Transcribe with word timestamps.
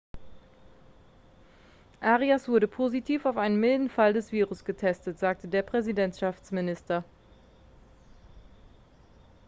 arias 2.01 2.47
wurde 2.49 2.67
positiv 2.67 3.27
auf 3.27 3.37
einen 3.37 3.59
milden 3.59 3.87
fall 3.87 4.13
des 4.13 4.31
virus 4.31 4.65
getestet 4.65 5.19
sagte 5.19 5.47
der 5.47 5.61
präsidentschaftsminister 5.61 7.03